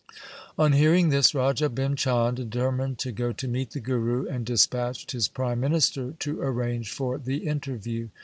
On 0.57 0.71
hearing 0.71 1.09
this 1.09 1.35
Raja 1.35 1.69
Bhim 1.69 1.95
Chand 1.95 2.35
determined 2.37 2.97
to 2.97 3.11
go 3.11 3.31
to 3.33 3.47
meet 3.47 3.69
the 3.69 3.79
Guru, 3.79 4.25
and 4.27 4.43
dispatched 4.43 5.11
his 5.11 5.27
prime 5.27 5.59
minister 5.59 6.13
to 6.17 6.41
arrange 6.41 6.91
for 6.91 7.19
the 7.19 7.45
interview. 7.45 8.07